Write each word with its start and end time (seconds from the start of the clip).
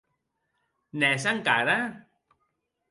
N'ès 1.03 1.29
encara? 1.33 1.79